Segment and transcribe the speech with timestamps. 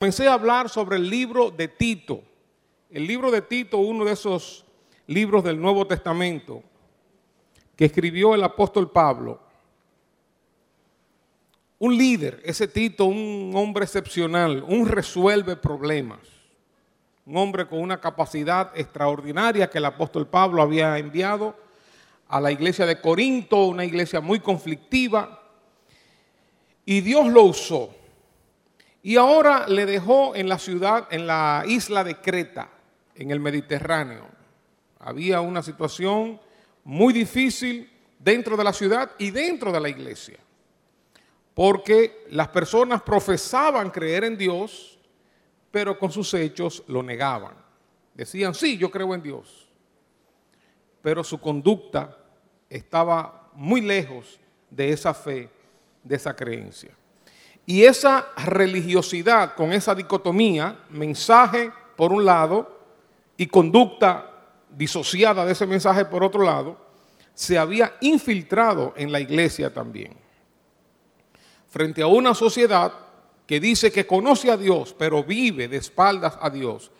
[0.00, 2.22] A hablar sobre el libro de Tito.
[2.88, 4.64] El libro de Tito, uno de esos
[5.08, 6.62] libros del Nuevo Testamento
[7.74, 9.40] que escribió el apóstol Pablo.
[11.80, 16.20] Un líder, ese Tito, un hombre excepcional, un resuelve problemas,
[17.26, 21.56] un hombre con una capacidad extraordinaria que el apóstol Pablo había enviado
[22.28, 25.42] a la iglesia de Corinto, una iglesia muy conflictiva,
[26.84, 27.97] y Dios lo usó.
[29.02, 32.68] Y ahora le dejó en la ciudad, en la isla de Creta,
[33.14, 34.26] en el Mediterráneo.
[34.98, 36.40] Había una situación
[36.84, 40.38] muy difícil dentro de la ciudad y dentro de la iglesia.
[41.54, 44.98] Porque las personas profesaban creer en Dios,
[45.70, 47.54] pero con sus hechos lo negaban.
[48.14, 49.68] Decían, sí, yo creo en Dios.
[51.02, 52.16] Pero su conducta
[52.68, 55.48] estaba muy lejos de esa fe,
[56.02, 56.90] de esa creencia.
[57.68, 62.80] Y esa religiosidad con esa dicotomía, mensaje por un lado
[63.36, 64.24] y conducta
[64.70, 66.78] disociada de ese mensaje por otro lado,
[67.34, 70.16] se había infiltrado en la iglesia también.
[71.68, 72.90] Frente a una sociedad
[73.46, 76.90] que dice que conoce a Dios, pero vive de espaldas a Dios,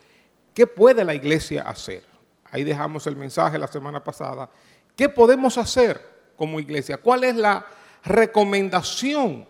[0.53, 2.05] ¿qué puede la iglesia hacer?
[2.50, 4.50] Ahí dejamos el mensaje la semana pasada.
[4.94, 5.98] ¿Qué podemos hacer
[6.36, 6.98] como iglesia?
[6.98, 7.64] ¿Cuál es la
[8.05, 9.48] recomendación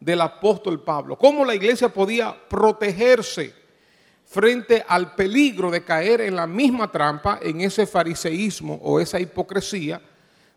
[0.00, 3.54] del apóstol Pablo, cómo la iglesia podía protegerse
[4.24, 10.00] frente al peligro de caer en la misma trampa, en ese fariseísmo o esa hipocresía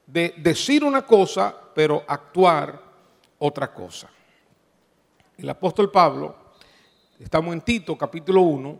[0.07, 2.81] de decir una cosa pero actuar
[3.39, 4.09] otra cosa.
[5.37, 6.35] El apóstol Pablo,
[7.19, 8.79] estamos en Tito capítulo 1,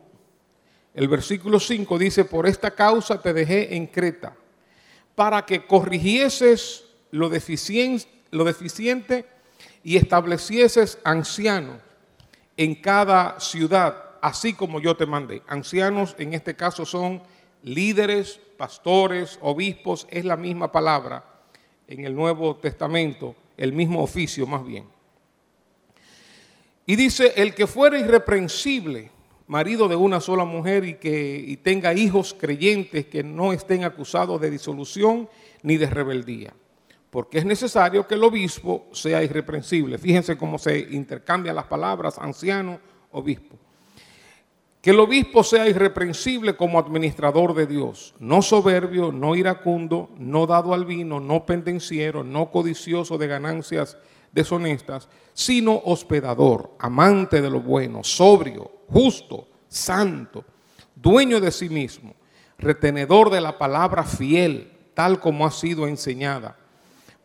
[0.94, 4.36] el versículo 5 dice, por esta causa te dejé en Creta,
[5.16, 9.33] para que corrigieses lo deficiente, lo deficiente
[9.84, 11.78] y establecieses ancianos
[12.56, 15.42] en cada ciudad, así como yo te mandé.
[15.48, 17.22] Ancianos en este caso son
[17.64, 21.24] líderes, pastores, obispos, es la misma palabra
[21.88, 24.86] en el Nuevo Testamento, el mismo oficio más bien.
[26.86, 29.12] Y dice, el que fuera irreprensible,
[29.48, 34.40] marido de una sola mujer y que y tenga hijos creyentes que no estén acusados
[34.40, 35.30] de disolución
[35.62, 36.54] ni de rebeldía
[37.14, 40.00] porque es necesario que el obispo sea irreprensible.
[40.00, 42.80] Fíjense cómo se intercambian las palabras anciano,
[43.12, 43.56] obispo.
[44.82, 50.74] Que el obispo sea irreprensible como administrador de Dios, no soberbio, no iracundo, no dado
[50.74, 53.96] al vino, no pendenciero, no codicioso de ganancias
[54.32, 60.44] deshonestas, sino hospedador, amante de lo bueno, sobrio, justo, santo,
[60.96, 62.16] dueño de sí mismo,
[62.58, 66.58] retenedor de la palabra fiel, tal como ha sido enseñada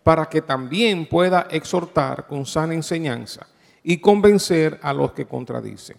[0.09, 3.47] para que también pueda exhortar con sana enseñanza
[3.83, 5.99] y convencer a los que contradicen.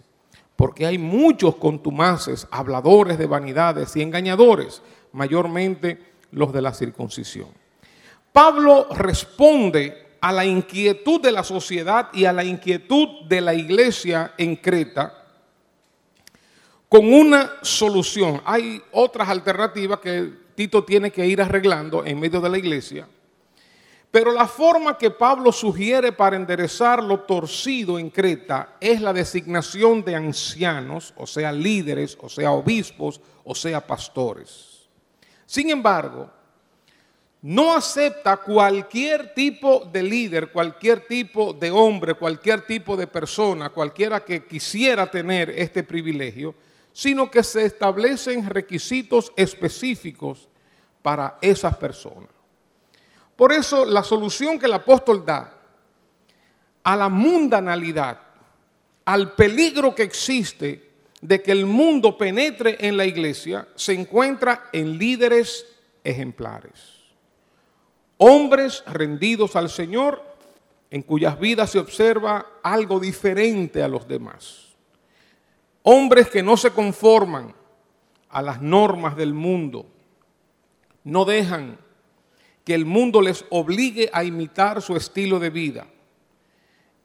[0.56, 4.82] Porque hay muchos contumaces, habladores de vanidades y engañadores,
[5.12, 5.96] mayormente
[6.32, 7.50] los de la circuncisión.
[8.32, 14.34] Pablo responde a la inquietud de la sociedad y a la inquietud de la iglesia
[14.36, 15.24] en Creta
[16.88, 18.42] con una solución.
[18.44, 23.06] Hay otras alternativas que Tito tiene que ir arreglando en medio de la iglesia
[24.10, 30.04] pero la forma que Pablo sugiere para enderezar lo torcido en Creta es la designación
[30.04, 34.88] de ancianos, o sea, líderes, o sea, obispos, o sea, pastores.
[35.46, 36.28] Sin embargo,
[37.42, 44.24] no acepta cualquier tipo de líder, cualquier tipo de hombre, cualquier tipo de persona, cualquiera
[44.24, 46.54] que quisiera tener este privilegio,
[46.92, 50.48] sino que se establecen requisitos específicos
[51.00, 52.39] para esas personas.
[53.40, 55.50] Por eso la solución que el apóstol da
[56.82, 58.20] a la mundanalidad,
[59.06, 60.90] al peligro que existe
[61.22, 65.66] de que el mundo penetre en la iglesia, se encuentra en líderes
[66.04, 66.98] ejemplares.
[68.18, 70.22] Hombres rendidos al Señor,
[70.90, 74.66] en cuyas vidas se observa algo diferente a los demás.
[75.82, 77.54] Hombres que no se conforman
[78.28, 79.86] a las normas del mundo,
[81.04, 81.78] no dejan
[82.64, 85.86] que el mundo les obligue a imitar su estilo de vida.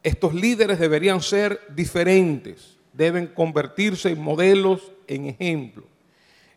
[0.04, 5.86] Estos líderes deberían ser diferentes, deben convertirse en modelos, en ejemplos.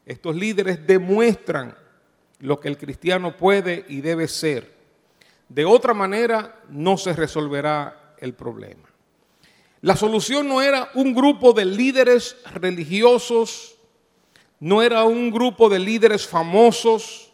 [0.05, 1.77] Estos líderes demuestran
[2.41, 4.73] lo que el cristiano puede y debe ser.
[5.49, 8.89] De otra manera no se resolverá el problema.
[9.81, 13.77] La solución no era un grupo de líderes religiosos,
[14.61, 17.28] no era un grupo de líderes famosos,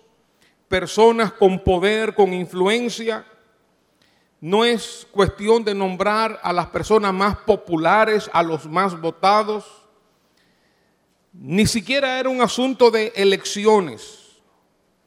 [0.68, 3.26] personas con poder, con influencia.
[4.40, 9.64] No es cuestión de nombrar a las personas más populares, a los más votados.
[11.32, 14.40] Ni siquiera era un asunto de elecciones.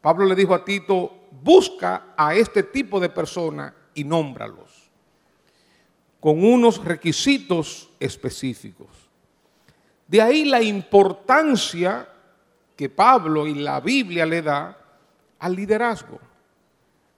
[0.02, 4.88] Pablo le dijo a Tito, busca a este tipo de personas y nómbralos
[6.20, 8.88] con unos requisitos específicos.
[10.08, 12.08] De ahí la importancia
[12.76, 14.78] que Pablo y la Biblia le da
[15.40, 16.20] al liderazgo.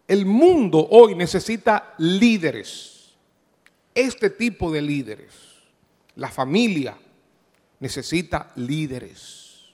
[0.08, 3.14] El mundo hoy necesita líderes,
[3.94, 5.34] este tipo de líderes.
[6.16, 6.98] La familia
[7.80, 9.70] necesita líderes,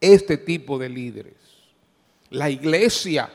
[0.00, 1.34] este tipo de líderes.
[2.30, 3.30] La iglesia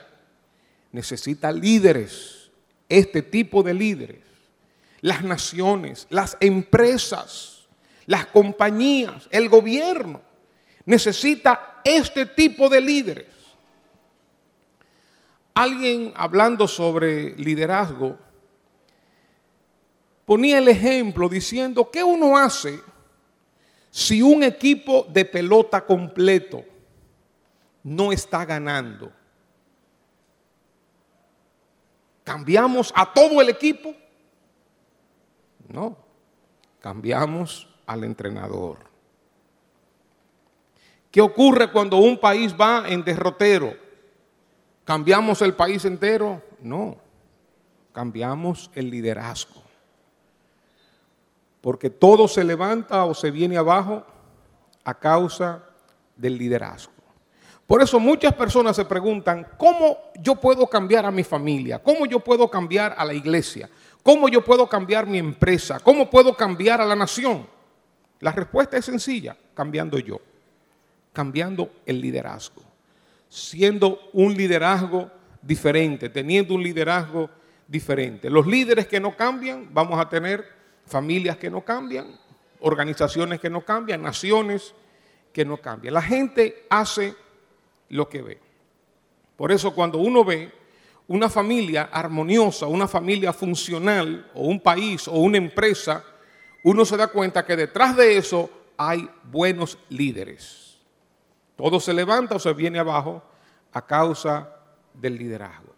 [0.92, 2.50] necesita líderes,
[2.90, 4.22] este tipo de líderes.
[5.02, 7.68] Las naciones, las empresas,
[8.06, 10.22] las compañías, el gobierno
[10.88, 13.37] necesita este tipo de líderes.
[15.58, 18.18] Alguien hablando sobre liderazgo
[20.26, 22.80] ponía el ejemplo diciendo, ¿qué uno hace
[23.90, 26.64] si un equipo de pelota completo
[27.88, 29.12] no está ganando.
[32.24, 33.96] ¿Cambiamos a todo el equipo?
[35.70, 35.98] No,
[36.82, 38.80] cambiamos al entrenador.
[41.10, 43.87] ¿Qué ocurre cuando un país va en derrotero?
[44.88, 46.42] ¿Cambiamos el país entero?
[46.62, 46.96] No,
[47.92, 49.62] cambiamos el liderazgo.
[51.60, 54.06] Porque todo se levanta o se viene abajo
[54.86, 55.62] a causa
[56.16, 56.94] del liderazgo.
[57.68, 61.84] Por eso muchas personas se preguntan, ¿cómo yo puedo cambiar a mi familia?
[61.84, 63.70] ¿Cómo yo puedo cambiar a la iglesia?
[64.04, 65.82] ¿Cómo yo puedo cambiar mi empresa?
[65.82, 67.46] ¿Cómo puedo cambiar a la nación?
[68.22, 70.22] La respuesta es sencilla, cambiando yo,
[71.12, 72.62] cambiando el liderazgo,
[73.30, 77.30] siendo un liderazgo diferente, teniendo un liderazgo
[77.68, 78.30] diferente.
[78.30, 80.46] Los líderes que no cambian, vamos a tener
[80.86, 82.08] familias que no cambian,
[82.60, 84.74] organizaciones que no cambian, naciones
[85.34, 85.94] que no cambian.
[85.94, 87.16] La gente hace
[87.90, 88.40] lo que ve.
[89.36, 90.52] Por eso cuando uno ve
[91.08, 96.04] una familia armoniosa, una familia funcional, o un país, o una empresa,
[96.64, 100.67] uno se da cuenta que detrás de eso hay buenos líderes.
[101.58, 103.22] Todo se levanta o se viene abajo
[103.74, 104.48] a causa
[104.94, 105.76] del liderazgo.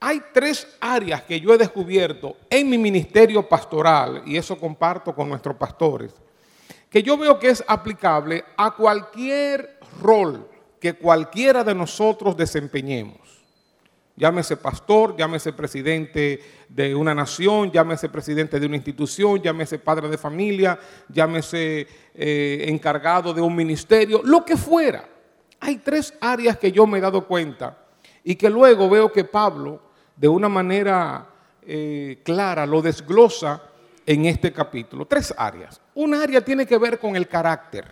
[0.00, 5.28] Hay tres áreas que yo he descubierto en mi ministerio pastoral, y eso comparto con
[5.28, 6.14] nuestros pastores,
[6.90, 10.48] que yo veo que es aplicable a cualquier rol
[10.80, 13.35] que cualquiera de nosotros desempeñemos.
[14.16, 16.40] Llámese pastor, llámese presidente
[16.70, 20.78] de una nación, llámese presidente de una institución, llámese padre de familia,
[21.08, 25.06] llámese eh, encargado de un ministerio, lo que fuera.
[25.60, 27.76] Hay tres áreas que yo me he dado cuenta
[28.24, 29.82] y que luego veo que Pablo
[30.16, 31.26] de una manera
[31.62, 33.62] eh, clara lo desglosa
[34.06, 35.04] en este capítulo.
[35.04, 35.80] Tres áreas.
[35.94, 37.84] Una área tiene que ver con el carácter.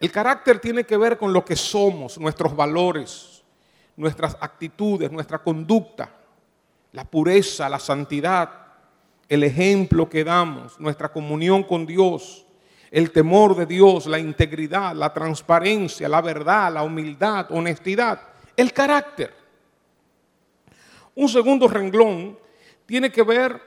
[0.00, 3.31] El carácter tiene que ver con lo que somos, nuestros valores,
[4.02, 6.10] nuestras actitudes, nuestra conducta,
[6.92, 8.50] la pureza, la santidad,
[9.28, 12.44] el ejemplo que damos, nuestra comunión con Dios,
[12.90, 18.20] el temor de Dios, la integridad, la transparencia, la verdad, la humildad, honestidad,
[18.56, 19.32] el carácter.
[21.14, 22.36] Un segundo renglón
[22.84, 23.58] tiene que ver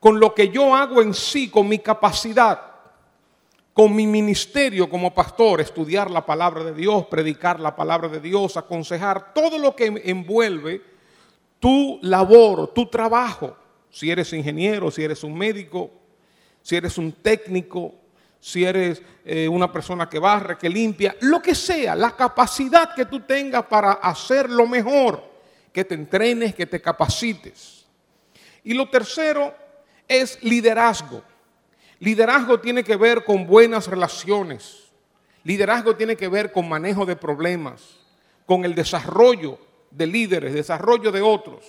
[0.00, 2.75] con lo que yo hago en sí, con mi capacidad
[3.76, 8.56] con mi ministerio como pastor, estudiar la palabra de Dios, predicar la palabra de Dios,
[8.56, 10.80] aconsejar, todo lo que envuelve
[11.60, 13.54] tu labor, tu trabajo.
[13.90, 15.90] Si eres ingeniero, si eres un médico,
[16.62, 17.92] si eres un técnico,
[18.40, 23.04] si eres eh, una persona que barre, que limpia, lo que sea, la capacidad que
[23.04, 25.22] tú tengas para hacer lo mejor,
[25.70, 27.84] que te entrenes, que te capacites.
[28.64, 29.54] Y lo tercero
[30.08, 31.22] es liderazgo.
[31.98, 34.90] Liderazgo tiene que ver con buenas relaciones.
[35.44, 37.98] Liderazgo tiene que ver con manejo de problemas,
[38.44, 39.58] con el desarrollo
[39.90, 41.64] de líderes, desarrollo de otros,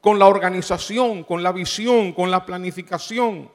[0.00, 3.50] con la organización, con la visión, con la planificación,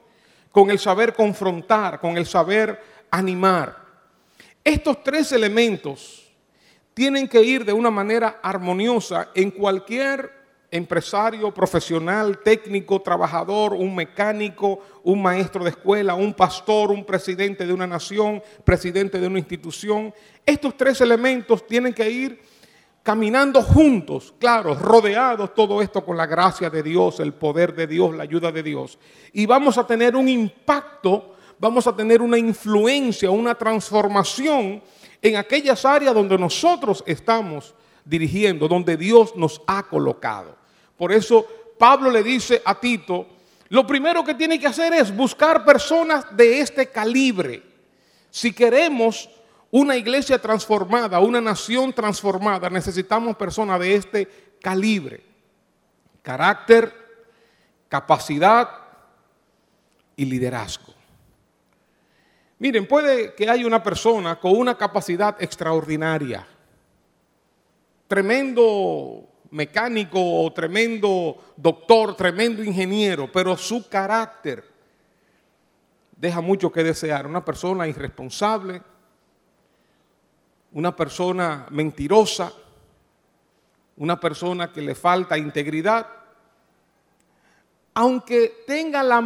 [0.52, 2.82] con el saber confrontar, con el saber
[3.12, 3.78] animar.
[4.64, 6.32] Estos tres elementos
[6.94, 10.37] tienen que ir de una manera armoniosa en cualquier
[10.70, 17.74] empresario, profesional, técnico, trabajador, un mecánico, un maestro de escuela, un pastor, un presidente de
[17.74, 20.14] una nación, presidente de una institución.
[20.46, 22.42] Estos tres elementos tienen que ir
[23.02, 28.14] caminando juntos, claro, rodeados todo esto con la gracia de Dios, el poder de Dios,
[28.14, 29.00] la ayuda de Dios.
[29.32, 34.84] Y vamos a tener un impacto, vamos a tener una influencia, una transformación
[35.22, 40.57] en aquellas áreas donde nosotros estamos dirigiendo, donde Dios nos ha colocado.
[40.98, 41.46] Por eso
[41.78, 43.28] Pablo le dice a Tito,
[43.70, 47.62] lo primero que tiene que hacer es buscar personas de este calibre.
[48.30, 49.30] Si queremos
[49.72, 54.28] una iglesia transformada, una nación transformada, necesitamos personas de este
[54.62, 55.24] calibre.
[56.22, 56.94] Carácter,
[57.90, 58.70] capacidad
[60.16, 60.94] y liderazgo.
[62.60, 66.48] Miren, puede que haya una persona con una capacidad extraordinaria,
[68.08, 74.64] tremendo mecánico o tremendo doctor, tremendo ingeniero, pero su carácter
[76.16, 77.28] deja mucho que desear.
[77.28, 78.82] Una persona irresponsable,
[80.72, 82.52] una persona mentirosa,
[83.98, 86.08] una persona que le falta integridad,
[87.94, 89.22] aunque tenga la,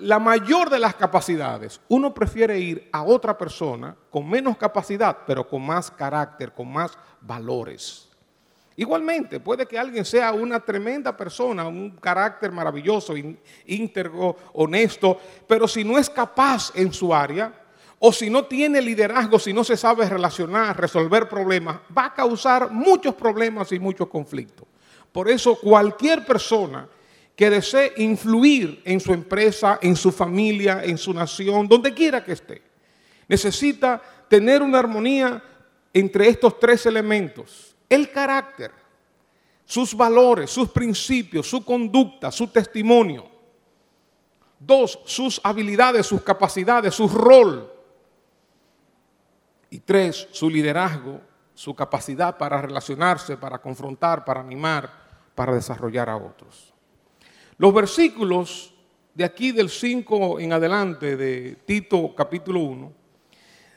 [0.00, 5.48] la, mayor de las capacidades, uno prefiere ir a otra persona con menos capacidad, pero
[5.48, 8.09] con más carácter, con más valores.
[8.80, 13.12] Igualmente, puede que alguien sea una tremenda persona, un carácter maravilloso,
[13.66, 17.52] íntegro, honesto, pero si no es capaz en su área,
[17.98, 22.70] o si no tiene liderazgo, si no se sabe relacionar, resolver problemas, va a causar
[22.70, 24.66] muchos problemas y muchos conflictos.
[25.12, 26.88] Por eso cualquier persona
[27.36, 32.32] que desee influir en su empresa, en su familia, en su nación, donde quiera que
[32.32, 32.62] esté.
[33.28, 35.44] Necesita tener una armonía
[35.92, 37.69] entre estos tres elementos.
[37.90, 38.70] El carácter,
[39.64, 43.28] sus valores, sus principios, su conducta, su testimonio.
[44.58, 47.68] Dos, sus habilidades, sus capacidades, su rol.
[49.70, 51.20] Y tres, su liderazgo,
[51.52, 54.90] su capacidad para relacionarse, para confrontar, para animar,
[55.34, 56.72] para desarrollar a otros.
[57.58, 58.72] Los versículos
[59.14, 62.92] de aquí del 5 en adelante de Tito capítulo 1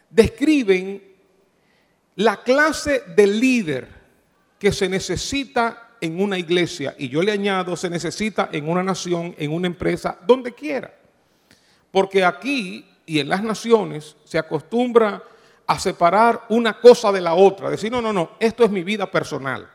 [0.10, 1.04] describen
[2.16, 4.03] la clase de líder
[4.64, 9.36] que se necesita en una iglesia y yo le añado se necesita en una nación,
[9.38, 10.94] en una empresa, donde quiera.
[11.92, 15.22] Porque aquí y en las naciones se acostumbra
[15.68, 19.12] a separar una cosa de la otra, decir, no, no, no, esto es mi vida
[19.12, 19.70] personal.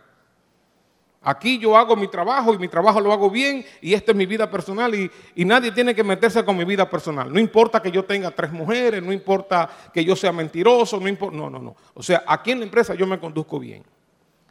[1.21, 4.25] Aquí yo hago mi trabajo y mi trabajo lo hago bien y esta es mi
[4.25, 5.11] vida personal y,
[5.45, 7.31] nadie tiene que meterse con mi vida personal.
[7.31, 11.37] No importa que yo tenga tres mujeres, no importa que yo sea mentiroso, no importa,
[11.37, 11.77] no, no, no.
[11.93, 13.85] O sea, aquí en la empresa yo me conduzco bien.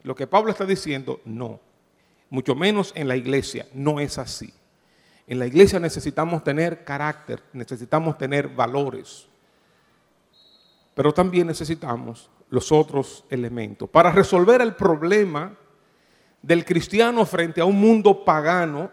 [0.07, 1.59] Lo que Pablo está diciendo, no.
[2.29, 4.53] Mucho menos en la iglesia, no es así.
[5.27, 9.27] En la iglesia necesitamos tener carácter, necesitamos tener valores,
[10.95, 13.89] pero también necesitamos los otros elementos.
[13.89, 15.53] Para resolver el problema
[16.41, 18.89] del cristiano frente a un mundo pagano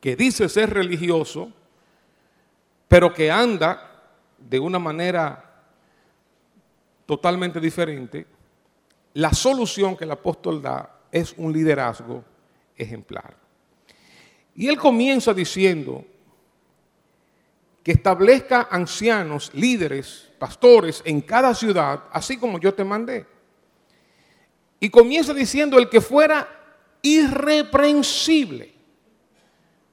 [0.00, 1.52] que dice ser religioso,
[2.88, 4.02] pero que anda
[4.36, 5.62] de una manera
[7.06, 8.26] totalmente diferente,
[9.16, 12.22] la solución que el apóstol da es un liderazgo
[12.76, 13.34] ejemplar.
[14.54, 16.04] Y él comienza diciendo
[17.82, 23.24] que establezca ancianos, líderes, pastores en cada ciudad, así como yo te mandé.
[24.80, 26.46] Y comienza diciendo el que fuera
[27.00, 28.74] irreprensible,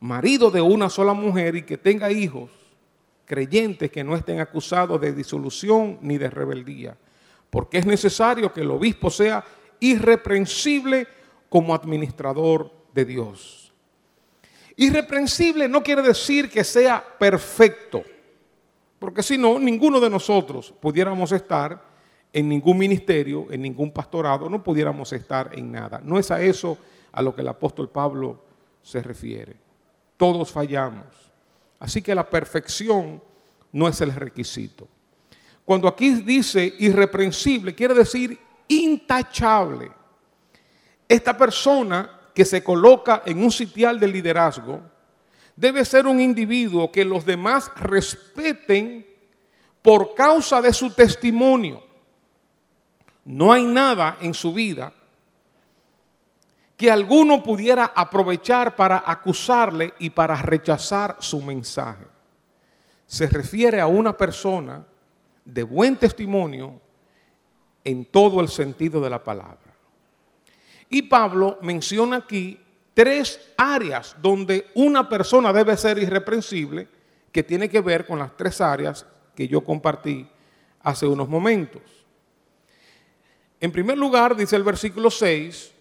[0.01, 2.51] marido de una sola mujer y que tenga hijos,
[3.23, 6.97] creyentes que no estén acusados de disolución ni de rebeldía,
[7.53, 9.45] porque es necesario que el obispo sea
[9.79, 11.07] irreprensible
[11.49, 13.71] como administrador de Dios.
[14.75, 18.01] Irreprensible no quiere decir que sea perfecto,
[18.97, 21.79] porque si no, ninguno de nosotros pudiéramos estar
[22.33, 26.01] en ningún ministerio, en ningún pastorado, no pudiéramos estar en nada.
[26.03, 26.75] No es a eso
[27.11, 28.43] a lo que el apóstol Pablo
[28.81, 29.55] se refiere.
[30.17, 31.05] Todos fallamos.
[31.77, 33.21] Así que la perfección
[33.71, 34.87] no es el requisito.
[35.65, 39.91] Cuando aquí dice irreprensible, quiere decir intachable.
[41.07, 44.81] Esta persona que se coloca en un sitial de liderazgo
[45.55, 49.05] debe ser un individuo que los demás respeten
[49.81, 51.83] por causa de su testimonio.
[53.25, 54.93] No hay nada en su vida
[56.75, 62.05] que alguno pudiera aprovechar para acusarle y para rechazar su mensaje.
[63.05, 64.83] Se refiere a una persona
[65.45, 66.79] de buen testimonio
[67.83, 69.75] en todo el sentido de la palabra.
[70.89, 72.59] Y Pablo menciona aquí
[72.93, 76.87] tres áreas donde una persona debe ser irreprensible,
[77.31, 80.27] que tiene que ver con las tres áreas que yo compartí
[80.81, 81.81] hace unos momentos.
[83.59, 85.71] En primer lugar, dice el versículo 6,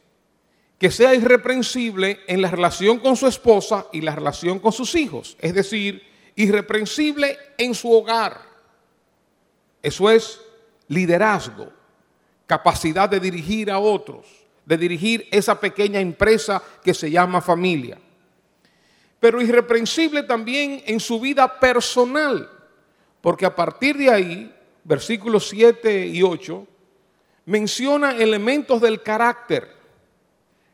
[0.78, 5.36] que sea irreprensible en la relación con su esposa y la relación con sus hijos,
[5.40, 6.02] es decir,
[6.34, 8.51] irreprensible en su hogar.
[9.82, 10.40] Eso es
[10.88, 11.72] liderazgo,
[12.46, 14.26] capacidad de dirigir a otros,
[14.64, 17.98] de dirigir esa pequeña empresa que se llama familia.
[19.18, 22.48] Pero irreprensible también en su vida personal,
[23.20, 26.66] porque a partir de ahí, versículos 7 y 8,
[27.46, 29.68] menciona elementos del carácter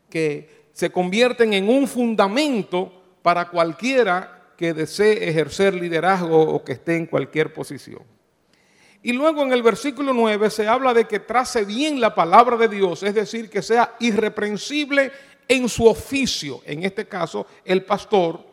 [0.09, 6.97] que se convierten en un fundamento para cualquiera que desee ejercer liderazgo o que esté
[6.97, 8.01] en cualquier posición.
[9.01, 12.67] Y luego en el versículo 9 se habla de que trace bien la palabra de
[12.67, 15.11] Dios, es decir, que sea irreprensible
[15.47, 18.45] en su oficio, en este caso el pastor,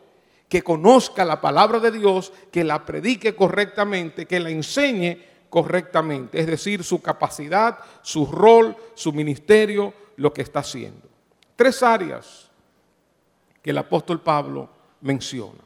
[0.47, 5.17] que conozca la palabra de Dios, que la predique correctamente, que la enseñe
[5.49, 11.07] correctamente, es decir, su capacidad, su rol, su ministerio, lo que está haciendo.
[11.57, 12.49] Tres áreas
[13.61, 14.69] que el apóstol Pablo
[15.01, 15.63] menciona.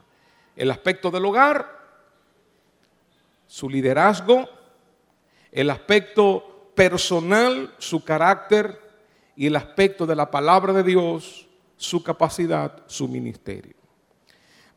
[0.56, 1.80] El aspecto del hogar,
[3.46, 4.48] su liderazgo,
[5.52, 8.80] el aspecto personal, su carácter
[9.36, 13.74] y el aspecto de la palabra de Dios, su capacidad, su ministerio.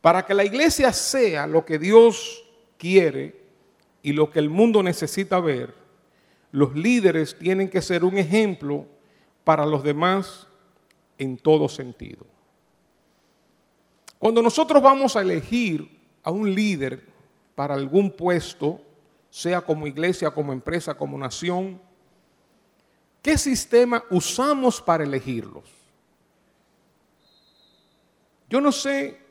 [0.01, 2.43] Para que la iglesia sea lo que Dios
[2.77, 3.45] quiere,
[4.05, 5.73] y lo que el mundo necesita ver,
[6.51, 8.85] los líderes tienen que ser un ejemplo
[9.43, 10.45] para los demás
[11.17, 12.23] en todo sentido.
[14.19, 15.89] Cuando nosotros vamos a elegir
[16.21, 17.03] a un líder
[17.55, 18.79] para algún puesto,
[19.35, 21.81] sea como iglesia, como empresa, como nación,
[23.21, 25.65] ¿qué sistema usamos para elegirlos?
[28.47, 29.25] Yo no sé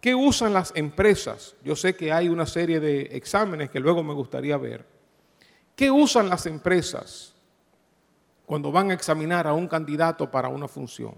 [0.00, 1.56] ¿Qué usan las empresas?
[1.64, 4.86] Yo sé que hay una serie de exámenes que luego me gustaría ver.
[5.74, 7.34] ¿Qué usan las empresas
[8.46, 11.14] cuando van a examinar a un candidato para una función?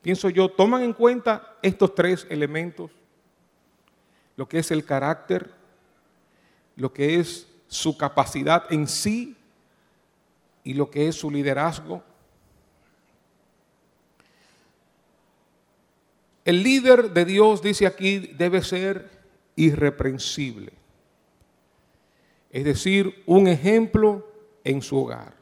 [0.00, 2.92] Pienso yo, toman en cuenta estos tres elementos,
[4.36, 5.50] lo que es el carácter,
[6.76, 9.36] lo que es su capacidad en sí
[10.64, 12.02] y lo que es su liderazgo.
[16.44, 19.08] El líder de Dios, dice aquí, debe ser
[19.56, 20.72] irreprensible.
[22.50, 24.28] Es decir, un ejemplo
[24.64, 25.34] en su hogar.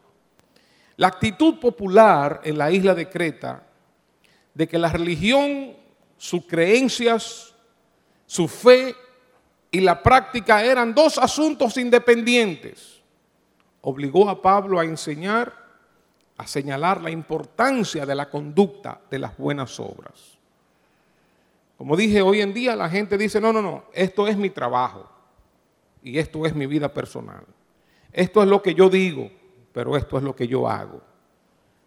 [0.97, 3.67] La actitud popular en la isla de Creta
[4.55, 5.73] de que la religión,
[6.19, 7.55] sus creencias,
[8.27, 8.95] su fe
[9.71, 13.01] y la práctica eran dos asuntos independientes,
[13.83, 15.55] obligó a Pablo a enseñar,
[16.37, 20.39] a señalar la importancia de la conducta de las buenas obras.
[21.77, 25.09] Como dije, hoy en día la gente dice, no, no, no, esto es mi trabajo
[26.03, 27.45] y esto es mi vida personal.
[28.13, 29.31] Esto es lo que yo digo,
[29.73, 31.01] pero esto es lo que yo hago.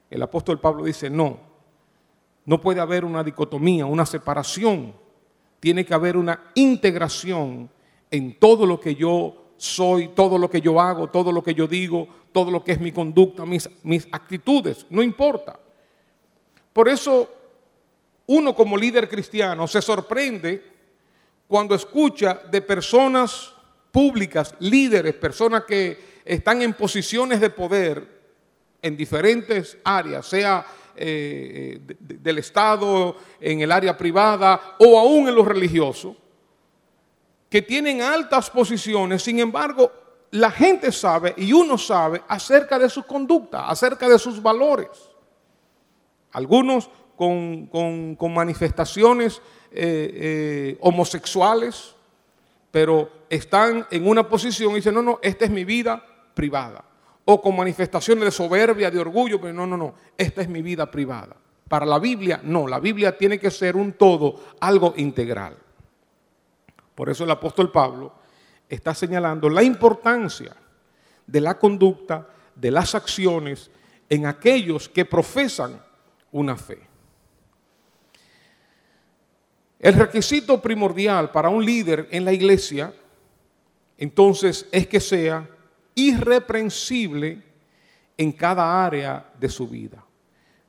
[0.10, 1.40] El apóstol Pablo dice, no,
[2.46, 4.94] no puede haber una dicotomía, una separación.
[5.64, 7.70] Tiene que haber una integración
[8.12, 11.68] en todo lo que yo soy, todo lo que yo hago, todo lo que yo
[11.68, 13.70] digo, todo lo que es mi conducta, mis,
[14.12, 15.58] actitudes, no importa.
[16.74, 17.34] Por eso
[18.28, 20.70] uno como líder cristiano se sorprende
[21.48, 23.54] cuando escucha de personas
[23.90, 28.06] públicas, líderes, personas que están en posiciones de poder
[28.82, 35.44] en diferentes áreas, sea eh, del Estado, en el área privada o aún en lo
[35.44, 36.16] religioso,
[37.50, 39.92] que tienen altas posiciones, sin embargo,
[40.32, 44.90] la gente sabe y uno sabe acerca de su conducta, acerca de sus valores.
[46.32, 51.96] Algunos con, manifestaciones eh, eh, homosexuales,
[52.72, 56.04] pero están en una posición y dicen, no, no, esta es mi vida
[56.34, 56.84] privada.
[57.26, 60.90] O con manifestaciones de soberbia, de orgullo, pero no, no, no, esta es mi vida
[60.90, 61.36] privada.
[61.68, 65.58] Para la Biblia, no, la Biblia tiene que ser un todo, algo integral.
[66.94, 68.14] Por eso el apóstol Pablo
[68.70, 70.56] está señalando la importancia
[71.26, 73.72] de la conducta, de las acciones
[74.10, 75.82] en aquellos que profesan
[76.32, 76.80] una fe.
[79.80, 82.94] El requisito primordial para un líder en la iglesia,
[83.98, 85.48] entonces, es que sea
[85.96, 87.42] irreprensible
[88.18, 90.04] en cada área de su vida.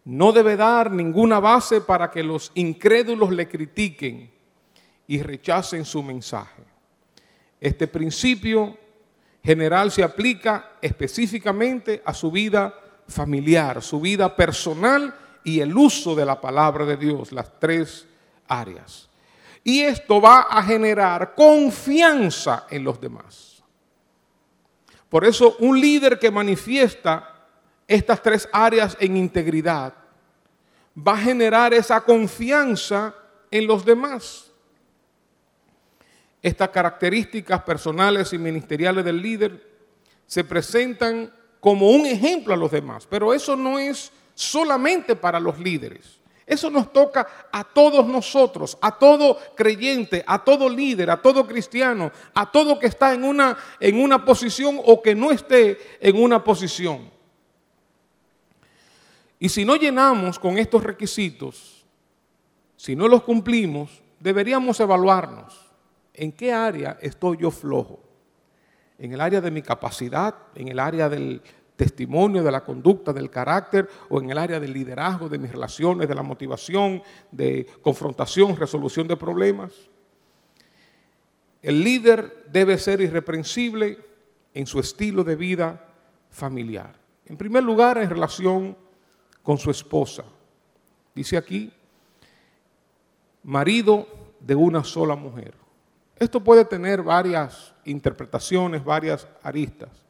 [0.04, 4.30] No debe dar ninguna base para que los incrédulos le critiquen
[5.06, 6.62] y rechacen su mensaje.
[7.60, 8.76] Este principio
[9.42, 12.74] general se aplica específicamente a su vida
[13.08, 18.06] familiar, su vida personal y el uso de la palabra de Dios, las tres
[18.48, 19.08] áreas.
[19.62, 23.53] Y esto va a generar confianza en los demás.
[25.14, 27.46] Por eso un líder que manifiesta
[27.86, 29.94] estas tres áreas en integridad
[30.98, 33.14] va a generar esa confianza
[33.48, 34.50] en los demás.
[36.42, 39.64] Estas características personales y ministeriales del líder
[40.26, 45.60] se presentan como un ejemplo a los demás, pero eso no es solamente para los
[45.60, 46.18] líderes.
[46.46, 52.12] Eso nos toca a todos nosotros, a todo creyente, a todo líder, a todo cristiano,
[52.34, 56.44] a todo que está en una, en una posición o que no esté en una
[56.44, 57.10] posición.
[59.38, 61.84] Y si no llenamos con estos requisitos,
[62.76, 65.58] si no los cumplimos, deberíamos evaluarnos.
[66.12, 68.00] ¿En qué área estoy yo flojo?
[68.98, 70.34] ¿En el área de mi capacidad?
[70.54, 71.42] ¿En el área del
[71.76, 73.88] testimonio, de la conducta, del carácter?
[74.08, 79.08] ¿O en el área del liderazgo, de mis relaciones, de la motivación, de confrontación, resolución
[79.08, 79.72] de problemas?
[81.62, 83.98] El líder debe ser irreprensible
[84.52, 85.88] en su estilo de vida
[86.30, 86.94] familiar.
[87.26, 88.76] En primer lugar, en relación
[89.42, 90.24] con su esposa.
[91.14, 91.72] Dice aquí,
[93.42, 94.06] marido
[94.40, 95.54] de una sola mujer.
[96.16, 100.03] Esto puede tener varias interpretaciones, varias aristas.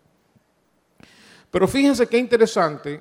[1.55, 3.01] Pero fíjense qué interesante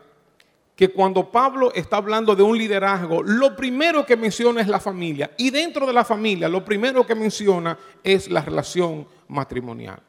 [0.75, 5.31] que cuando Pablo está hablando de un liderazgo, lo primero que menciona es la familia.
[5.39, 9.99] Y dentro de la familia, lo primero que menciona es la relación matrimonial.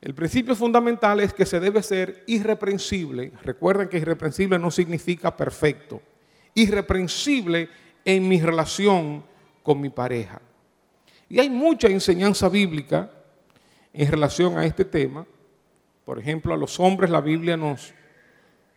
[0.00, 3.32] El principio fundamental es que se debe ser irreprensible.
[3.42, 6.00] Recuerden que irreprensible no significa perfecto.
[6.54, 7.68] Irreprensible
[8.06, 9.22] en mi relación
[9.62, 10.40] con mi pareja.
[11.28, 13.10] Y hay mucha enseñanza bíblica
[13.92, 15.26] en relación a este tema.
[16.04, 17.94] Por ejemplo, a los hombres la Biblia nos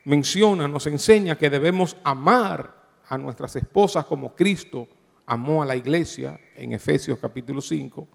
[0.04, 2.74] menciona, nos enseña que debemos amar
[3.08, 4.88] a nuestras esposas como Cristo
[5.26, 8.08] amó a la iglesia en Efesios capítulo 5.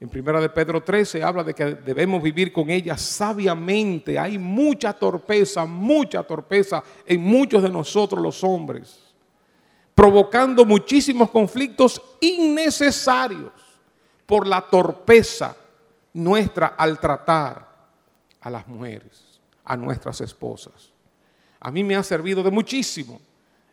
[0.00, 4.18] En primera de Pedro 13 habla de que debemos vivir con ella sabiamente.
[4.18, 9.14] Hay mucha torpeza, mucha torpeza en muchos de nosotros los hombres,
[9.94, 13.52] provocando muchísimos conflictos innecesarios
[14.26, 15.54] por la torpeza
[16.14, 17.71] nuestra al tratar
[18.42, 20.92] a las mujeres, a nuestras esposas.
[21.60, 23.20] A mí me ha servido de muchísimo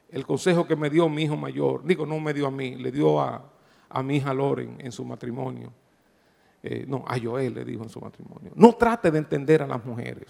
[0.10, 1.84] el consejo que me dio mi hijo mayor.
[1.84, 3.44] Digo, no me dio a mí, le dio a,
[3.90, 5.74] a mi hija Loren en su matrimonio
[6.62, 9.84] eh, no, a Joel le dijo en su matrimonio, no trate de entender a las
[9.86, 10.28] mujeres,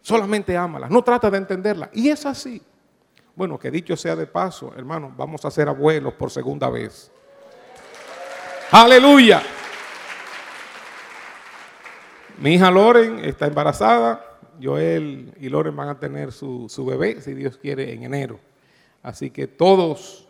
[0.00, 1.90] solamente ámalas, no trate de entenderlas.
[1.92, 2.62] Y es así.
[3.36, 7.12] Bueno, que dicho sea de paso, hermano, vamos a ser abuelos por segunda vez.
[8.70, 9.42] Aleluya.
[12.40, 14.26] Mi hija Loren está embarazada.
[14.62, 18.40] Joel y Loren van a tener su, su bebé, si Dios quiere, en enero.
[19.02, 20.26] Así que todos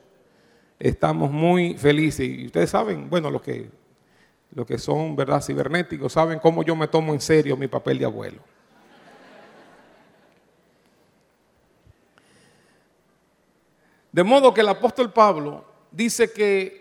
[0.79, 2.29] estamos muy felices.
[2.29, 3.71] Y ustedes saben, bueno, los que
[4.53, 8.05] los que son, ¿verdad?, cibernéticos, saben cómo yo me tomo en serio mi papel de
[8.05, 8.43] abuelo.
[14.11, 16.80] De modo que el apóstol Pablo dice que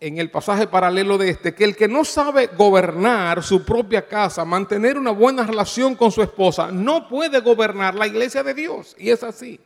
[0.00, 4.44] en el pasaje paralelo de este, que el que no sabe gobernar su propia casa,
[4.44, 8.94] mantener una buena relación con su esposa, no puede gobernar la iglesia de Dios.
[8.98, 9.58] Y es así.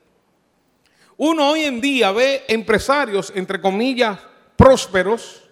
[1.17, 4.19] Uno hoy en día ve empresarios, entre comillas,
[4.57, 5.49] prósperos,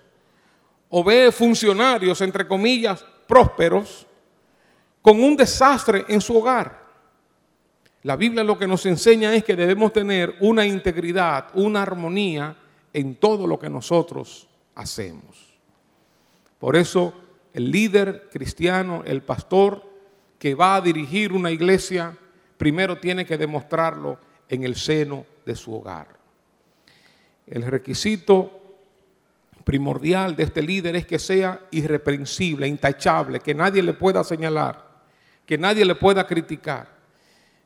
[0.90, 4.06] o ve funcionarios, entre comillas, prósperos,
[5.02, 6.86] con un desastre en su hogar.
[8.04, 12.56] La Biblia lo que nos enseña es que debemos tener una integridad, una armonía
[12.92, 15.58] en todo lo que nosotros hacemos.
[16.58, 17.12] Por eso
[17.52, 19.84] el líder cristiano, el pastor
[20.38, 22.16] que va a dirigir una iglesia,
[22.56, 26.08] primero tiene que demostrarlo en el seno de su hogar.
[27.46, 28.58] El requisito
[29.64, 35.02] primordial de este líder es que sea irreprensible, intachable, que nadie le pueda señalar,
[35.44, 36.97] que nadie le pueda criticar.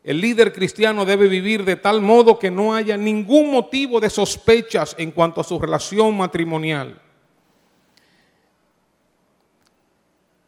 [0.05, 4.97] El líder cristiano debe vivir de tal modo que no haya ningún motivo de sospechas
[4.99, 7.01] en cuanto a su relación matrimonial.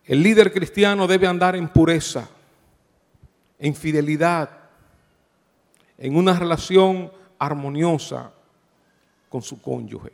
[0.04, 2.28] El líder cristiano debe andar en pureza,
[3.58, 4.50] en fidelidad,
[5.98, 8.32] en una relación armoniosa
[9.28, 10.12] con su cónyuge.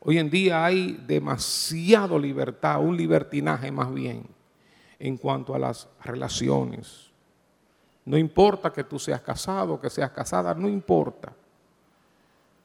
[0.00, 4.24] Hoy en día hay demasiado libertad, un libertinaje más bien,
[4.98, 7.08] en cuanto a las relaciones.
[8.08, 11.30] No importa que tú seas casado, que seas casada, no importa.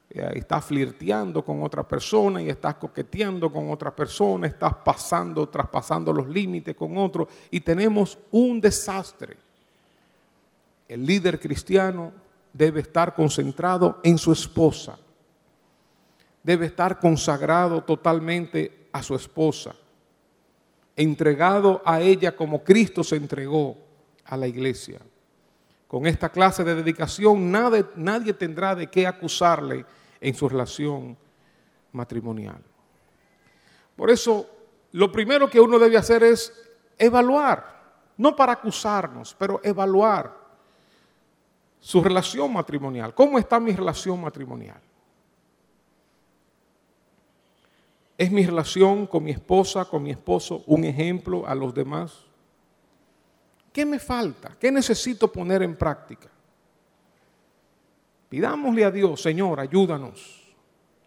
[0.10, 6.14] Eh, estás flirteando con otra persona y estás coqueteando con otra persona, estás pasando, traspasando
[6.14, 9.36] los límites con otro y tenemos un desastre
[10.88, 12.14] El líder cristiano
[12.54, 14.98] debe estar concentrado en su esposa.
[16.42, 19.76] Debe estar consagrado totalmente a su esposa.
[20.96, 23.76] Entregado a ella como Cristo se entregó
[24.24, 25.02] a la iglesia.
[25.94, 29.86] Con esta clase de dedicación nadie, nadie tendrá de qué acusarle
[30.20, 31.16] en su relación
[31.92, 32.58] matrimonial.
[33.96, 34.50] Por eso,
[34.94, 36.52] lo primero que uno debe hacer es
[36.98, 40.36] evaluar, no para acusarnos, pero evaluar
[41.80, 43.14] su relación matrimonial.
[43.14, 44.82] ¿Cómo está mi relación matrimonial?
[48.18, 52.33] ¿Es mi relación con mi esposa, con mi esposo, un ejemplo a los demás?
[53.74, 54.56] ¿Qué me falta?
[54.60, 56.30] ¿Qué necesito poner en práctica?
[58.30, 60.56] Pidámosle a Dios, Señor, ayúdanos,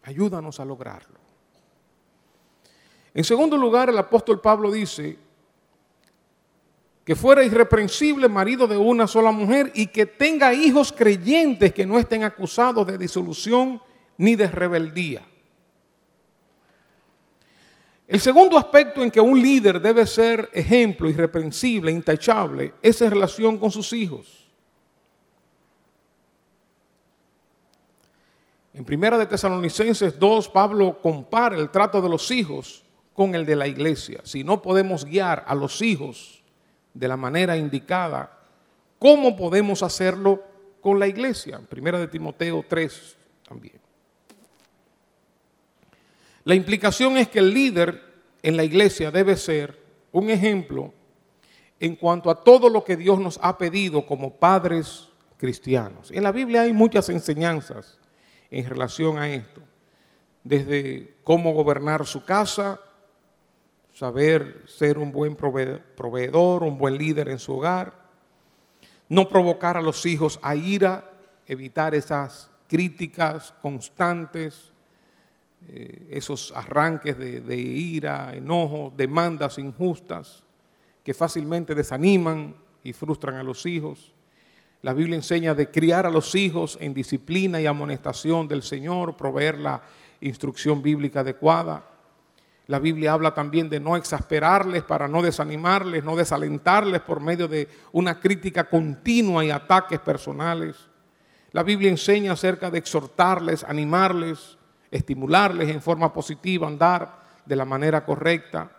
[0.02, 1.18] ayúdanos a lograrlo.
[3.14, 5.16] En segundo lugar, el apóstol Pablo dice,
[7.06, 12.00] que fuera irreprensible marido de una sola mujer y que tenga hijos creyentes que no
[12.00, 13.80] estén acusados de disolución
[14.18, 15.22] ni de rebeldía.
[18.08, 23.58] El segundo aspecto en que un líder debe ser ejemplo, irreprensible, intachable, es en relación
[23.58, 24.46] con sus hijos.
[28.72, 33.56] En Primera de Tesalonicenses 2, Pablo compara el trato de los hijos con el de
[33.56, 34.20] la iglesia.
[34.22, 36.42] Si no podemos guiar a los hijos
[36.94, 38.38] de la manera indicada,
[38.98, 40.44] ¿cómo podemos hacerlo
[40.80, 41.58] con la iglesia?
[41.68, 43.16] Primera de Timoteo 3
[43.48, 43.85] también.
[46.46, 48.00] La implicación es que el líder
[48.40, 49.82] en la iglesia debe ser
[50.12, 50.94] un ejemplo
[51.80, 56.12] en cuanto a todo lo que Dios nos ha pedido como padres cristianos.
[56.12, 57.98] En la Biblia hay muchas enseñanzas
[58.48, 59.60] en relación a esto,
[60.44, 62.80] desde cómo gobernar su casa,
[63.92, 67.92] saber ser un buen proveedor, un buen líder en su hogar,
[69.08, 71.10] no provocar a los hijos a ira,
[71.44, 74.72] evitar esas críticas constantes,
[75.68, 80.44] eh, esos arranques de, de ira, enojo, demandas injustas
[81.02, 84.12] que fácilmente desaniman y frustran a los hijos.
[84.82, 89.58] La Biblia enseña de criar a los hijos en disciplina y amonestación del Señor, proveer
[89.58, 89.82] la
[90.20, 91.84] instrucción bíblica adecuada.
[92.68, 97.68] La Biblia habla también de no exasperarles para no desanimarles, no desalentarles por medio de
[97.92, 100.76] una crítica continua y ataques personales.
[101.52, 104.58] La Biblia enseña acerca de exhortarles, animarles,
[104.96, 108.70] estimularles en forma positiva, andar de la manera correcta.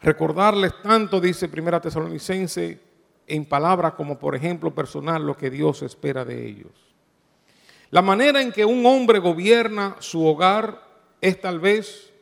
[0.00, 2.80] Recordarles tanto, dice Primera Tesalonicense,
[3.26, 6.72] en palabras como por ejemplo personal, lo que Dios espera de ellos.
[7.90, 10.82] La manera en que un hombre gobierna su hogar
[11.20, 12.12] es tal vez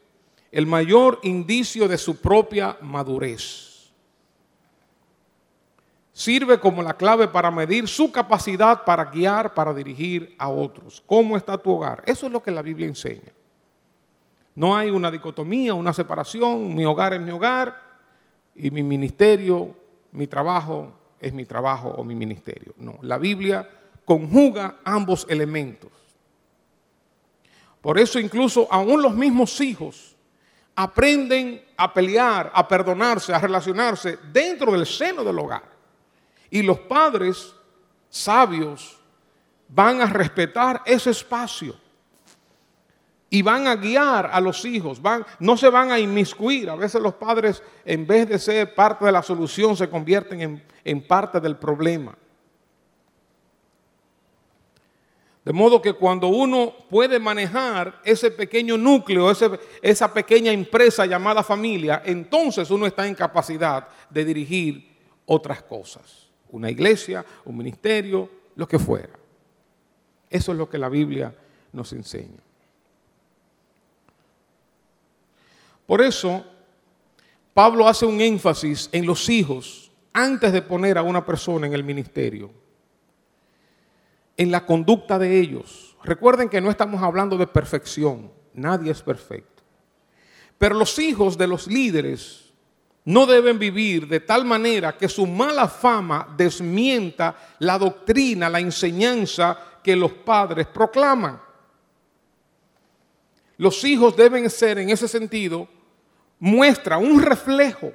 [0.52, 3.69] el mayor indicio de su propia madurez.
[6.12, 11.02] Sirve como la clave para medir su capacidad para guiar, para dirigir a otros.
[11.06, 12.02] ¿Cómo está tu hogar?
[12.06, 13.32] Eso es lo que la Biblia enseña.
[14.54, 16.74] No hay una dicotomía, una separación.
[16.74, 17.80] Mi hogar es mi hogar
[18.54, 19.74] y mi ministerio,
[20.12, 22.74] mi trabajo es mi trabajo o mi ministerio.
[22.78, 23.68] No, la Biblia
[24.04, 25.90] conjuga ambos elementos.
[27.80, 30.16] Por eso incluso aún los mismos hijos
[30.74, 35.69] aprenden a pelear, a perdonarse, a relacionarse dentro del seno del hogar.
[36.50, 37.54] Y los padres
[38.08, 38.98] sabios
[39.68, 41.76] van a respetar ese espacio
[43.32, 45.00] y van a guiar a los hijos,
[45.38, 46.68] no se van a inmiscuir.
[46.68, 50.64] A veces los padres, en vez de ser parte de la solución, se convierten en,
[50.84, 52.16] en parte del problema.
[55.44, 59.30] De modo que cuando uno puede manejar ese pequeño núcleo,
[59.80, 64.90] esa pequeña empresa llamada familia, entonces uno está en capacidad de dirigir
[65.24, 66.19] otras cosas.
[66.52, 69.12] Una iglesia, un ministerio, lo que fuera.
[70.28, 71.34] Eso es lo que la Biblia
[71.72, 72.40] nos enseña.
[75.86, 76.44] Por eso,
[77.52, 81.84] Pablo hace un énfasis en los hijos antes de poner a una persona en el
[81.84, 82.60] ministerio
[84.40, 85.94] en la conducta de ellos.
[86.02, 89.62] Recuerden que no estamos hablando de perfección, nadie es perfecto.
[90.56, 92.49] Pero los hijos de los líderes
[93.04, 99.58] no deben vivir de tal manera que su mala fama desmienta la doctrina, la enseñanza
[99.82, 101.40] que los padres proclaman.
[103.56, 105.68] Los hijos deben ser en ese sentido
[106.38, 107.92] muestra un reflejo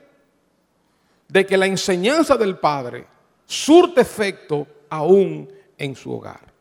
[1.28, 3.08] de que la enseñanza del padre
[3.46, 6.54] surte efecto aún en su hogar.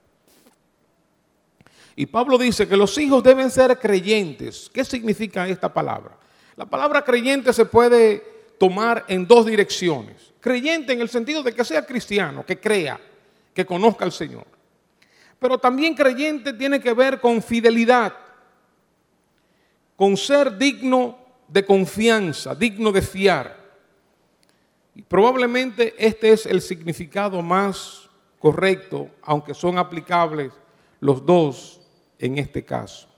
[1.97, 4.71] Y Pablo dice que los hijos deben ser creyentes.
[4.73, 6.19] ¿Qué significa esta palabra?
[6.57, 10.33] La palabra creyente se puede tomar en dos direcciones.
[10.41, 13.01] Creyente en el sentido de que sea cristiano, que crea,
[13.55, 14.47] que conozca al Señor.
[15.39, 18.15] Pero también creyente tiene que ver con fidelidad,
[19.97, 23.65] con ser digno de confianza, digno de fiar.
[24.95, 30.53] Y probablemente este es el significado más correcto, aunque son aplicables
[31.01, 31.81] los dos
[32.19, 33.09] en este caso.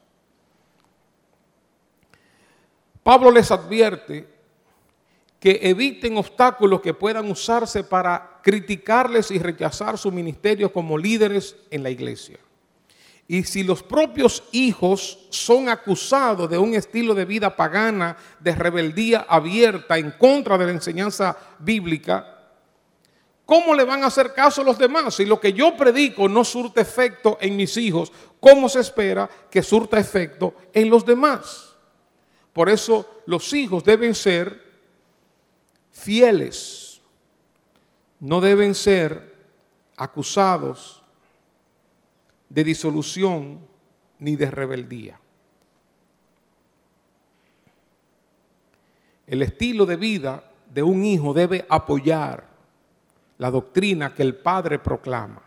[3.03, 4.36] Pablo les advierte
[5.47, 11.85] que eviten obstáculos que puedan usarse para criticarles y rechazar su ministerio como líderes en
[11.85, 12.41] la iglesia.
[13.29, 19.25] Y si los propios hijos son acusados de un estilo de vida pagana, de rebeldía
[19.29, 22.27] abierta en contra de la enseñanza bíblica,
[23.45, 25.15] ¿cómo le van a hacer caso a los demás?
[25.15, 29.63] Si lo que yo predico no surte efecto en mis hijos, ¿cómo se espera que
[29.63, 31.77] surta efecto en los demás?
[32.53, 34.65] Por eso los hijos deben ser
[35.97, 37.01] fieles,
[38.21, 39.35] no deben ser
[39.97, 41.03] acusados
[42.49, 43.61] de disolución
[44.19, 45.19] ni de rebeldía.
[49.27, 52.47] El estilo de vida de un hijo debe apoyar
[53.39, 55.43] la doctrina que el padre proclama.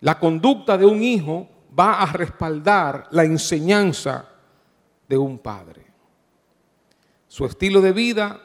[0.00, 1.48] La conducta de un hijo
[1.78, 4.26] va a respaldar la enseñanza
[5.08, 5.89] de un padre.
[7.30, 8.42] Su estilo de vida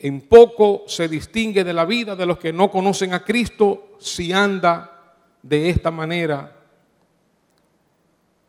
[0.00, 4.32] en poco se distingue de la vida de los que no conocen a Cristo si
[4.32, 6.56] anda de esta manera.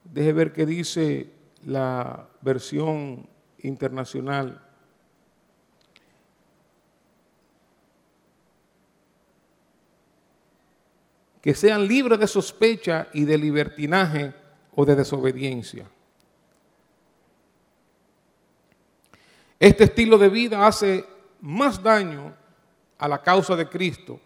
[0.03, 1.29] Deje ver qué dice
[1.67, 3.27] la versión
[3.59, 4.59] internacional.
[11.39, 14.33] Que sean libres de sospecha y de libertinaje
[14.75, 15.85] o de desobediencia.
[19.63, 21.05] Este estilo de vida hace
[21.39, 22.35] más daño
[22.97, 24.19] a la causa de Cristo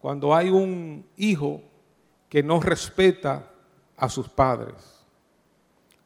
[0.00, 1.60] cuando hay un hijo
[2.30, 3.50] que no respeta
[3.98, 5.04] a sus padres.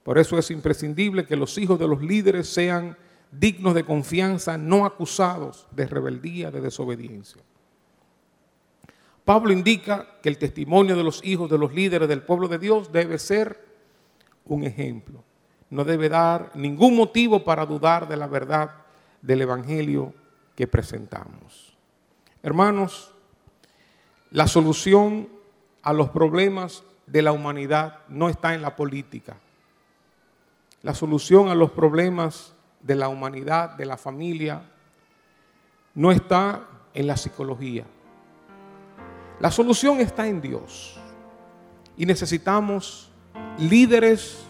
[0.03, 2.99] Por eso es imprescindible que los hijos de los líderes sean
[3.31, 7.41] dignos de confianza, no acusados de rebeldía, de desobediencia.
[9.25, 12.91] Pablo indica que el testimonio de los hijos de los líderes del pueblo de Dios
[12.91, 13.65] debe ser
[14.45, 15.23] un ejemplo
[15.73, 18.73] no debe dar ningún motivo para dudar de la verdad
[19.23, 20.13] del Evangelio
[20.55, 21.75] que presentamos.
[22.43, 23.15] Hermanos,
[24.31, 25.31] la solución
[25.83, 29.39] a los problemas de la humanidad no está en la política.
[30.83, 34.71] La solución a los problemas de la humanidad, de la familia,
[35.95, 37.87] no está en la psicología.
[39.41, 41.01] La solución está en Dios.
[41.97, 43.11] Y necesitamos
[43.59, 44.42] líderes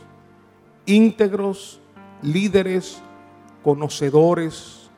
[0.87, 1.81] íntegros,
[2.23, 3.03] líderes
[3.63, 4.91] conocedores,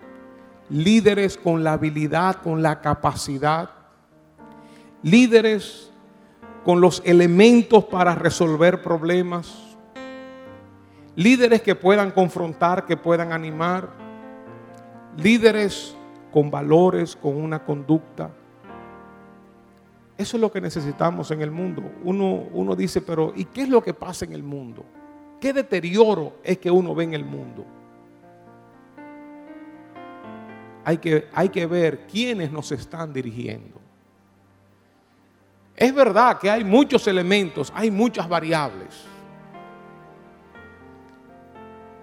[0.70, 3.70] líderes con la habilidad, con la capacidad,
[5.03, 5.90] líderes
[6.64, 9.77] con los elementos para resolver problemas,
[11.14, 13.90] líderes que puedan confrontar, que puedan animar,
[15.18, 15.94] líderes
[16.33, 18.31] con valores, con una conducta.
[20.16, 21.83] Eso es lo que necesitamos en el mundo.
[22.03, 24.85] Uno, uno dice, pero ¿y qué es lo que pasa en el mundo?
[25.44, 27.66] ¿Qué deterioro es que uno ve en el mundo?
[30.87, 33.78] Hay que, hay que ver quiénes nos están dirigiendo.
[35.76, 39.04] Es verdad que hay muchos elementos, hay muchas variables.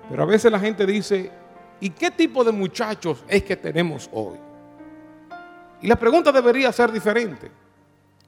[0.07, 1.31] Pero a veces la gente dice,
[1.79, 4.37] ¿y qué tipo de muchachos es que tenemos hoy?
[5.81, 7.49] Y la pregunta debería ser diferente.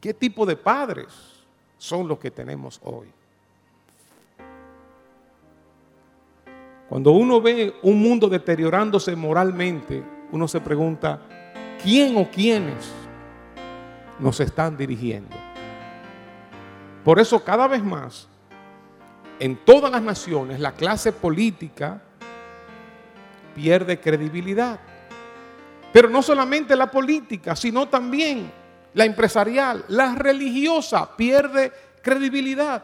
[0.02, 1.45] ¿Qué tipo de padres
[1.78, 3.13] son los que tenemos hoy?
[6.89, 11.22] Cuando uno ve un mundo deteriorándose moralmente, uno se pregunta,
[11.82, 12.91] ¿quién o quiénes
[14.19, 15.36] nos están dirigiendo?
[17.04, 18.28] Por eso cada vez más,
[19.39, 22.02] en todas las naciones, la clase política
[23.56, 24.80] pierde credibilidad.
[25.91, 28.51] Pero no solamente la política, sino también
[28.93, 32.84] la empresarial, la religiosa pierde credibilidad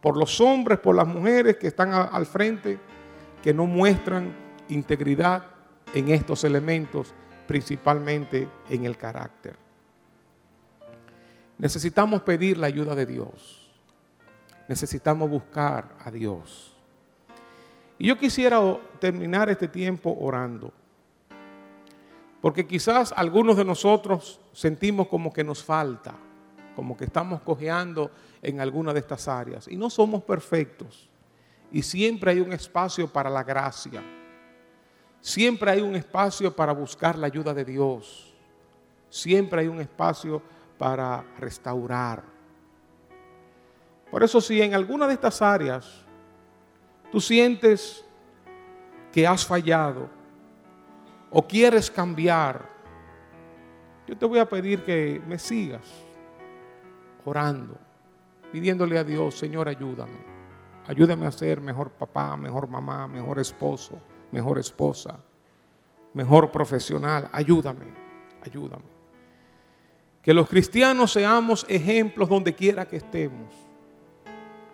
[0.00, 2.89] por los hombres, por las mujeres que están al frente
[3.42, 4.34] que no muestran
[4.68, 5.46] integridad
[5.94, 7.14] en estos elementos,
[7.46, 9.56] principalmente en el carácter.
[11.58, 13.70] Necesitamos pedir la ayuda de Dios.
[14.68, 16.74] Necesitamos buscar a Dios.
[17.98, 18.60] Y yo quisiera
[18.98, 20.72] terminar este tiempo orando.
[22.40, 26.14] Porque quizás algunos de nosotros sentimos como que nos falta,
[26.74, 28.10] como que estamos cojeando
[28.40, 29.68] en alguna de estas áreas.
[29.68, 31.10] Y no somos perfectos.
[31.72, 34.02] Y siempre hay un espacio para la gracia.
[35.20, 38.34] Siempre hay un espacio para buscar la ayuda de Dios.
[39.08, 40.42] Siempre hay un espacio
[40.78, 42.22] para restaurar.
[44.10, 46.04] Por eso si en alguna de estas áreas
[47.12, 48.04] tú sientes
[49.12, 50.08] que has fallado
[51.30, 52.68] o quieres cambiar,
[54.06, 55.86] yo te voy a pedir que me sigas
[57.24, 57.76] orando,
[58.50, 60.39] pidiéndole a Dios, Señor, ayúdame.
[60.90, 64.00] Ayúdame a ser mejor papá, mejor mamá, mejor esposo,
[64.32, 65.20] mejor esposa,
[66.14, 67.28] mejor profesional.
[67.30, 67.86] Ayúdame,
[68.44, 68.90] ayúdame.
[70.20, 73.54] Que los cristianos seamos ejemplos donde quiera que estemos.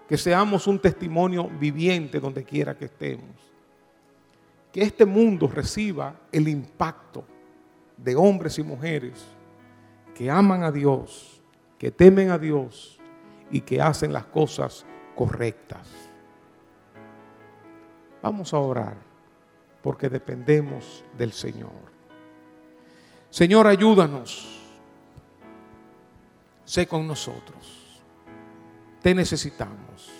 [0.09, 3.37] Que seamos un testimonio viviente donde quiera que estemos.
[4.73, 7.27] Que este mundo reciba el impacto
[7.95, 9.23] de hombres y mujeres
[10.15, 11.43] que aman a Dios,
[11.77, 12.99] que temen a Dios
[13.51, 16.06] y que hacen las cosas correctas.
[18.27, 18.97] Vamos a orar
[19.81, 21.71] porque dependemos del Señor.
[23.31, 24.49] Señor, ayúdanos
[26.65, 28.03] sé con nosotros.
[29.01, 30.11] Te necesitamos.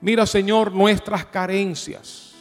[0.00, 2.32] Mira, Señor, nuestras carencias.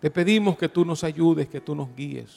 [0.00, 2.32] Te pedimos que tú nos ayudes, que tú nos guíes.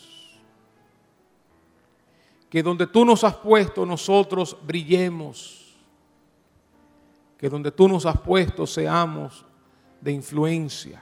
[2.49, 5.61] Que donde tú nos has puesto nosotros brillemos.
[7.41, 9.43] Que donde tú nos has puesto seamos
[9.99, 11.01] de influencia.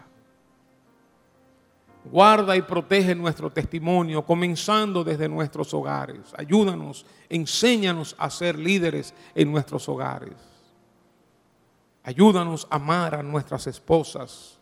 [2.06, 6.34] Guarda y protege nuestro testimonio, comenzando desde nuestros hogares.
[6.38, 10.36] Ayúdanos, enséñanos a ser líderes en nuestros hogares.
[12.04, 14.58] Ayúdanos a amar a nuestras esposas.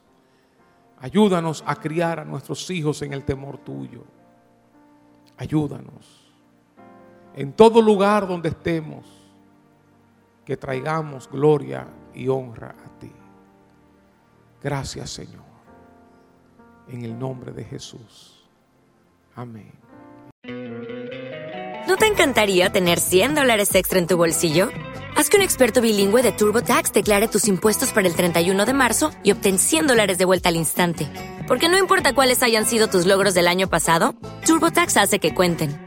[0.99, 4.03] Ayúdanos a criar a nuestros hijos en el temor tuyo.
[5.37, 6.25] Ayúdanos.
[7.35, 9.05] En todo lugar donde estemos,
[10.47, 13.11] que traigamos gloria y honra a ti.
[14.63, 15.43] Gracias Señor
[16.87, 18.47] en el nombre de Jesús.
[19.35, 19.73] Amén.
[21.85, 24.69] ¿No te encantaría tener 100 dólares extra en tu bolsillo?
[25.17, 29.11] Haz que un experto bilingüe de TurboTax declare tus impuestos para el 31 de marzo
[29.23, 31.09] y obtén 100 dólares de vuelta al instante.
[31.45, 35.86] Porque no importa cuáles hayan sido tus logros del año pasado, TurboTax hace que cuenten.